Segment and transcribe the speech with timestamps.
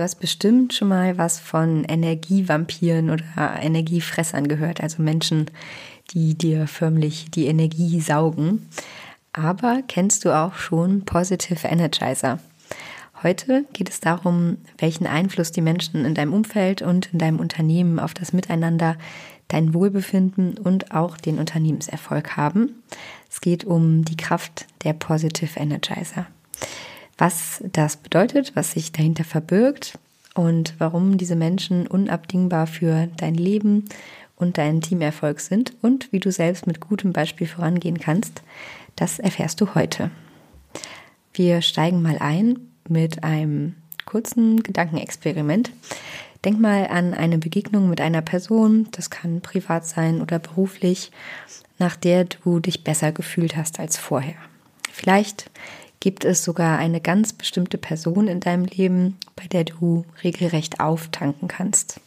[0.00, 5.50] Du hast bestimmt schon mal was von Energievampiren oder Energiefressern gehört, also Menschen,
[6.12, 8.66] die dir förmlich die Energie saugen.
[9.34, 12.38] Aber kennst du auch schon Positive Energizer?
[13.22, 17.98] Heute geht es darum, welchen Einfluss die Menschen in deinem Umfeld und in deinem Unternehmen
[17.98, 18.96] auf das Miteinander,
[19.48, 22.82] dein Wohlbefinden und auch den Unternehmenserfolg haben.
[23.28, 26.26] Es geht um die Kraft der Positive Energizer
[27.20, 29.98] was das bedeutet, was sich dahinter verbirgt
[30.34, 33.84] und warum diese Menschen unabdingbar für dein Leben
[34.36, 38.42] und deinen Teamerfolg sind und wie du selbst mit gutem Beispiel vorangehen kannst,
[38.96, 40.10] das erfährst du heute.
[41.34, 43.74] Wir steigen mal ein mit einem
[44.06, 45.70] kurzen Gedankenexperiment.
[46.42, 51.10] Denk mal an eine Begegnung mit einer Person, das kann privat sein oder beruflich,
[51.78, 54.36] nach der du dich besser gefühlt hast als vorher.
[54.90, 55.50] Vielleicht
[56.00, 61.46] Gibt es sogar eine ganz bestimmte Person in deinem Leben, bei der du regelrecht auftanken
[61.46, 62.00] kannst?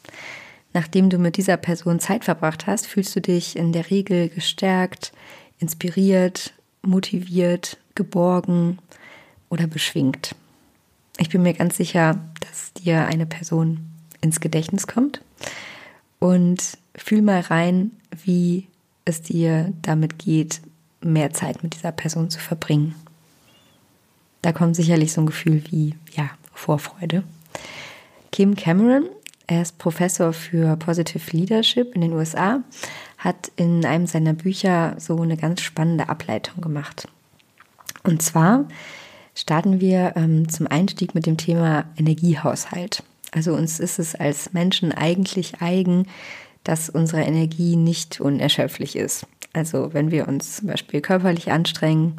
[0.74, 5.14] Nachdem du mit dieser Person Zeit verbracht hast, fühlst du dich in der Regel gestärkt,
[5.60, 8.80] inspiriert, motiviert, geborgen
[9.50, 10.36] oder beschwingt.
[11.20, 13.80] Ich bin mir ganz sicher, dass dir eine Person
[14.22, 15.22] ins Gedächtnis kommt
[16.18, 17.92] und fühl mal rein,
[18.24, 18.68] wie
[19.06, 20.62] es dir damit geht,
[21.02, 22.96] mehr Zeit mit dieser Person zu verbringen.
[24.44, 27.24] Da kommt sicherlich so ein Gefühl wie, ja, Vorfreude.
[28.32, 29.06] Kim Cameron,
[29.48, 32.62] er ist Professor für Positive Leadership in den USA,
[33.18, 37.08] hat in einem seiner Bücher so eine ganz spannende Ableitung gemacht.
[38.04, 38.66] Und zwar
[39.34, 43.02] starten wir ähm, zum Einstieg mit dem Thema Energiehaushalt.
[43.32, 46.06] Also uns ist es als Menschen eigentlich eigen,
[46.66, 49.26] dass unsere Energie nicht unerschöpflich ist.
[49.54, 52.18] Also wenn wir uns zum Beispiel körperlich anstrengen,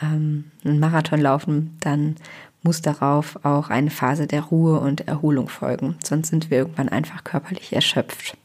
[0.00, 2.16] ähm, einen Marathon laufen, dann
[2.62, 5.96] muss darauf auch eine Phase der Ruhe und Erholung folgen.
[6.04, 8.36] Sonst sind wir irgendwann einfach körperlich erschöpft.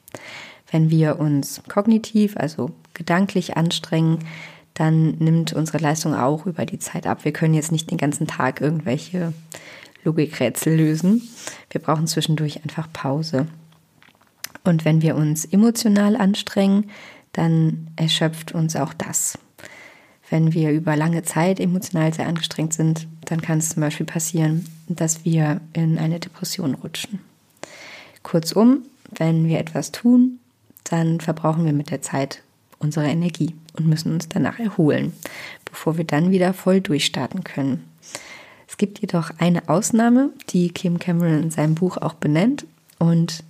[0.71, 4.19] Wenn wir uns kognitiv, also gedanklich anstrengen,
[4.73, 7.25] dann nimmt unsere Leistung auch über die Zeit ab.
[7.25, 9.33] Wir können jetzt nicht den ganzen Tag irgendwelche
[10.03, 11.21] Logikrätsel lösen.
[11.69, 13.47] Wir brauchen zwischendurch einfach Pause.
[14.63, 16.89] Und wenn wir uns emotional anstrengen,
[17.33, 19.37] dann erschöpft uns auch das.
[20.33, 24.65] Wenn wir über lange Zeit emotional sehr angestrengt sind, dann kann es zum Beispiel passieren,
[24.87, 27.19] dass wir in eine Depression rutschen.
[28.23, 28.79] Kurzum,
[29.15, 30.39] wenn wir etwas tun,
[30.85, 32.41] dann verbrauchen wir mit der Zeit
[32.79, 35.13] unsere Energie und müssen uns danach erholen,
[35.65, 37.87] bevor wir dann wieder voll durchstarten können.
[38.67, 42.65] Es gibt jedoch eine Ausnahme, die Kim Cameron in seinem Buch auch benennt
[42.97, 43.43] und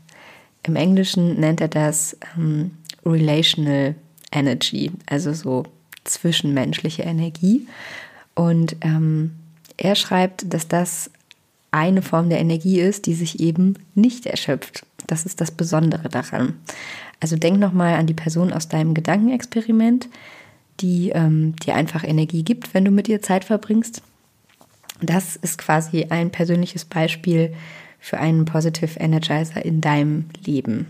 [0.64, 2.72] im Englischen nennt er das ähm,
[3.06, 3.96] Relational
[4.34, 5.64] Energy, also so
[6.04, 7.68] zwischenmenschliche Energie.
[8.36, 9.32] Und ähm,
[9.78, 11.10] er schreibt, dass das
[11.72, 14.86] eine Form der Energie ist, die sich eben nicht erschöpft.
[15.08, 16.54] Das ist das Besondere daran.
[17.20, 20.08] Also denk nochmal an die Person aus deinem Gedankenexperiment,
[20.80, 24.02] die ähm, dir einfach Energie gibt, wenn du mit ihr Zeit verbringst.
[25.02, 27.54] Das ist quasi ein persönliches Beispiel
[28.00, 30.88] für einen Positive Energizer in deinem Leben.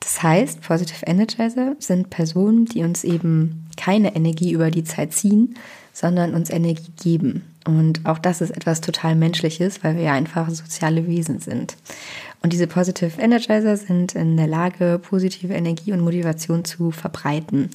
[0.00, 5.56] Das heißt, Positive Energizer sind Personen, die uns eben keine Energie über die Zeit ziehen,
[5.92, 7.42] sondern uns Energie geben.
[7.64, 11.76] Und auch das ist etwas total Menschliches, weil wir ja einfach soziale Wesen sind.
[12.42, 17.70] Und diese Positive Energizer sind in der Lage, positive Energie und Motivation zu verbreiten.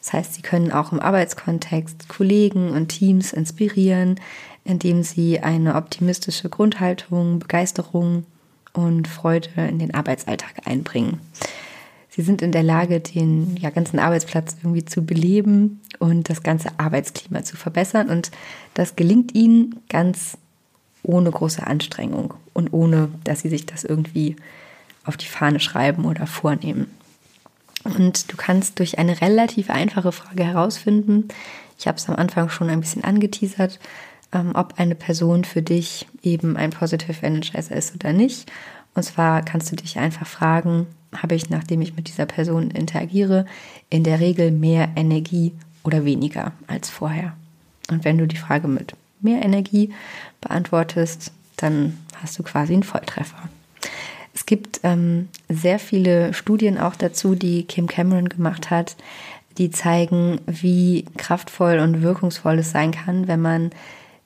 [0.00, 4.18] Das heißt, sie können auch im Arbeitskontext Kollegen und Teams inspirieren,
[4.64, 8.24] indem sie eine optimistische Grundhaltung, Begeisterung
[8.72, 11.20] und Freude in den Arbeitsalltag einbringen.
[12.18, 16.70] Sie sind in der Lage, den ja, ganzen Arbeitsplatz irgendwie zu beleben und das ganze
[16.76, 18.08] Arbeitsklima zu verbessern.
[18.10, 18.32] Und
[18.74, 20.36] das gelingt ihnen ganz
[21.04, 24.34] ohne große Anstrengung und ohne, dass sie sich das irgendwie
[25.04, 26.90] auf die Fahne schreiben oder vornehmen.
[27.84, 31.28] Und du kannst durch eine relativ einfache Frage herausfinden,
[31.78, 33.78] ich habe es am Anfang schon ein bisschen angeteasert,
[34.32, 38.50] ähm, ob eine Person für dich eben ein Positive Energizer ist oder nicht.
[38.96, 43.46] Und zwar kannst du dich einfach fragen, habe ich, nachdem ich mit dieser Person interagiere,
[43.90, 45.52] in der Regel mehr Energie
[45.84, 47.34] oder weniger als vorher?
[47.90, 49.92] Und wenn du die Frage mit mehr Energie
[50.40, 53.48] beantwortest, dann hast du quasi einen Volltreffer.
[54.34, 58.96] Es gibt ähm, sehr viele Studien auch dazu, die Kim Cameron gemacht hat,
[59.56, 63.70] die zeigen, wie kraftvoll und wirkungsvoll es sein kann, wenn man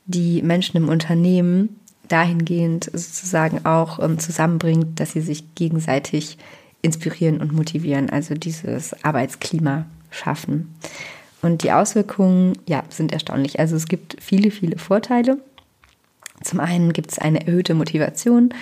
[0.05, 6.37] die Menschen im Unternehmen dahingehend sozusagen auch ähm, zusammenbringt, dass sie sich gegenseitig
[6.83, 10.75] inspirieren und motivieren, also dieses Arbeitsklima schaffen.
[11.41, 13.59] Und die Auswirkungen, ja, sind erstaunlich.
[13.59, 15.39] Also es gibt viele, viele Vorteile.
[16.43, 18.55] Zum einen gibt es eine erhöhte Motivation.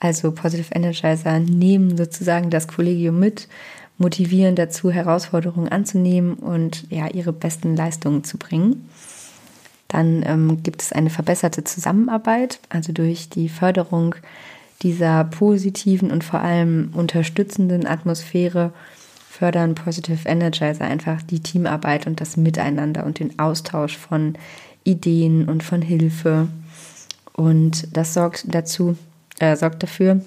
[0.00, 3.48] Also Positive Energizer nehmen sozusagen das Kollegium mit,
[3.98, 8.88] motivieren dazu, Herausforderungen anzunehmen und ja, ihre besten Leistungen zu bringen.
[9.88, 14.16] Dann ähm, gibt es eine verbesserte Zusammenarbeit, also durch die Förderung
[14.82, 18.72] dieser positiven und vor allem unterstützenden Atmosphäre
[19.28, 24.34] fördern Positive Energizer einfach die Teamarbeit und das Miteinander und den Austausch von
[24.84, 26.48] Ideen und von Hilfe.
[27.32, 28.96] Und das sorgt dazu,
[29.38, 30.22] äh, sorgt dafür,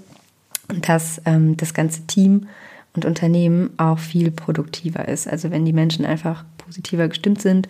[0.82, 2.48] dass ähm, das ganze Team
[2.94, 5.28] und Unternehmen auch viel produktiver ist.
[5.28, 7.68] Also wenn die Menschen einfach positiver gestimmt sind,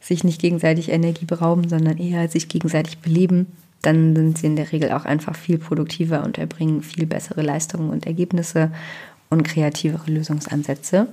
[0.00, 3.46] sich nicht gegenseitig Energie berauben, sondern eher sich gegenseitig beleben,
[3.86, 7.90] dann sind sie in der Regel auch einfach viel produktiver und erbringen viel bessere Leistungen
[7.90, 8.72] und Ergebnisse
[9.30, 11.08] und kreativere Lösungsansätze.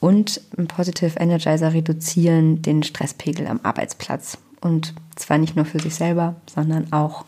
[0.00, 4.38] Und Positive Energizer reduzieren den Stresspegel am Arbeitsplatz.
[4.60, 7.24] Und zwar nicht nur für sich selber, sondern auch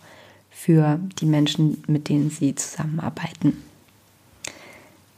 [0.51, 3.57] für die Menschen, mit denen sie zusammenarbeiten.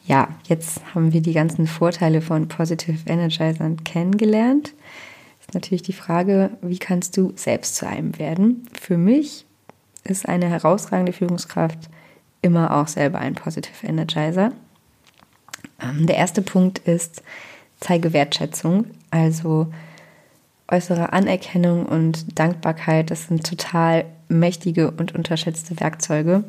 [0.06, 4.72] Ja, jetzt haben wir die ganzen Vorteile von Positive Energizern kennengelernt
[5.54, 8.68] natürlich die Frage, wie kannst du selbst zu einem werden?
[8.80, 9.46] Für mich
[10.04, 11.88] ist eine herausragende Führungskraft
[12.40, 14.52] immer auch selber ein Positive Energizer.
[15.80, 17.22] Ähm, der erste Punkt ist,
[17.80, 19.72] zeige Wertschätzung, also
[20.68, 23.10] äußere Anerkennung und Dankbarkeit.
[23.10, 26.44] Das sind total mächtige und unterschätzte Werkzeuge.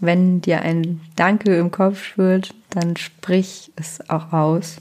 [0.00, 4.76] Wenn dir ein Danke im Kopf schwirrt, dann sprich es auch aus.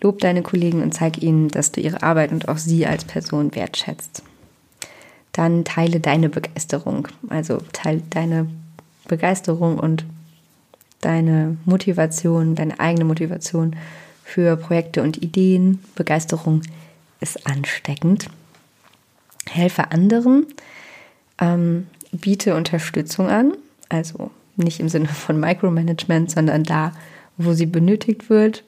[0.00, 3.54] Lob deine Kollegen und zeig ihnen, dass du ihre Arbeit und auch sie als Person
[3.54, 4.22] wertschätzt.
[5.32, 8.48] Dann teile deine Begeisterung, also teile deine
[9.08, 10.04] Begeisterung und
[11.00, 13.76] deine Motivation, deine eigene Motivation
[14.24, 15.80] für Projekte und Ideen.
[15.94, 16.62] Begeisterung
[17.20, 18.28] ist ansteckend.
[19.48, 20.46] Helfe anderen,
[21.40, 23.54] ähm, biete Unterstützung an,
[23.88, 26.92] also nicht im Sinne von Micromanagement, sondern da,
[27.36, 28.64] wo sie benötigt wird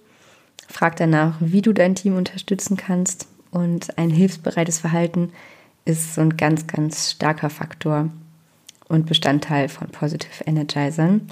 [0.70, 3.26] Frag danach, wie du dein Team unterstützen kannst.
[3.50, 5.32] Und ein hilfsbereites Verhalten
[5.84, 8.10] ist so ein ganz, ganz starker Faktor
[8.88, 11.28] und Bestandteil von Positive Energizern.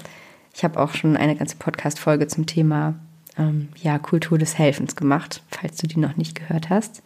[0.53, 2.95] Ich habe auch schon eine ganze Podcast-Folge zum Thema
[3.37, 7.01] ähm, ja, Kultur des Helfens gemacht, falls du die noch nicht gehört hast.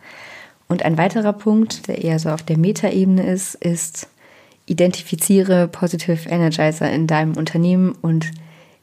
[0.68, 4.08] Und ein weiterer Punkt, der eher so auf der Metaebene ist, ist,
[4.66, 8.32] identifiziere Positive Energizer in deinem Unternehmen und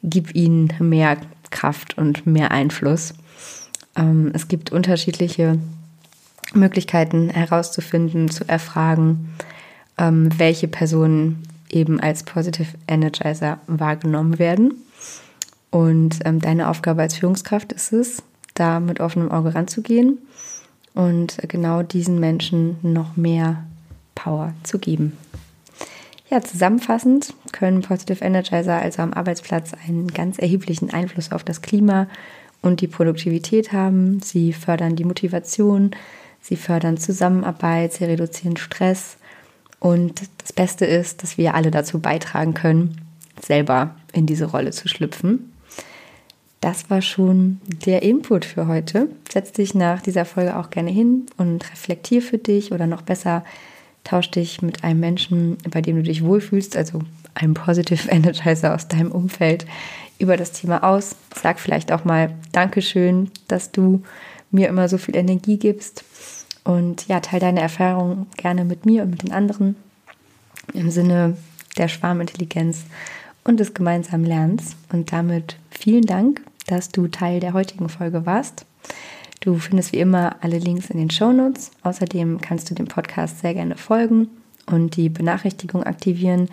[0.03, 1.17] gib ihnen mehr
[1.51, 3.15] Kraft und mehr Einfluss.
[3.97, 5.59] Ähm, es gibt unterschiedliche
[6.55, 9.35] Möglichkeiten herauszufinden, zu erfragen,
[9.99, 14.75] ähm, welche Personen eben als Positive Energizer wahrgenommen werden.
[15.71, 18.23] Und ähm, deine Aufgabe als Führungskraft ist es,
[18.55, 20.19] da mit offenem Auge ranzugehen
[20.95, 23.65] und genau diesen Menschen noch mehr
[24.17, 25.17] Power zu geben.
[26.29, 32.07] Ja, zusammenfassend können Positive Energizer also am Arbeitsplatz einen ganz erheblichen Einfluss auf das Klima
[32.63, 34.21] und die Produktivität haben.
[34.21, 35.93] Sie fördern die Motivation,
[36.41, 39.17] sie fördern Zusammenarbeit, sie reduzieren Stress.
[39.79, 43.01] Und das Beste ist, dass wir alle dazu beitragen können,
[43.41, 45.53] selber in diese Rolle zu schlüpfen.
[46.61, 49.09] Das war schon der Input für heute.
[49.33, 53.45] Setz dich nach dieser Folge auch gerne hin und reflektier für dich oder noch besser,
[54.05, 57.01] tausch dich mit einem Menschen, bei dem du dich wohlfühlst, also
[57.35, 59.65] einem Positive Energizer aus deinem Umfeld,
[60.21, 61.17] über das Thema aus.
[61.35, 64.03] Sag vielleicht auch mal Dankeschön, dass du
[64.51, 66.05] mir immer so viel Energie gibst.
[66.65, 69.77] Und ja, teile deine Erfahrungen gerne mit mir und mit den anderen
[70.75, 71.37] im Sinne
[71.79, 72.85] der Schwarmintelligenz
[73.45, 74.77] und des gemeinsamen Lernens.
[74.93, 78.67] Und damit vielen Dank, dass du Teil der heutigen Folge warst.
[79.41, 81.71] Du findest wie immer alle Links in den Show Notes.
[81.83, 84.29] Außerdem kannst du dem Podcast sehr gerne folgen
[84.67, 86.49] und die Benachrichtigung aktivieren.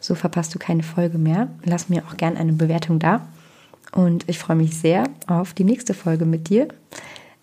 [0.00, 1.48] So verpasst du keine Folge mehr.
[1.64, 3.28] Lass mir auch gerne eine Bewertung da.
[3.92, 6.68] Und ich freue mich sehr auf die nächste Folge mit dir.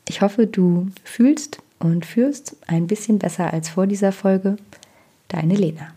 [0.08, 4.58] Ich hoffe, du fühlst und führst ein bisschen besser als vor dieser Folge.
[5.28, 5.97] Deine Lena.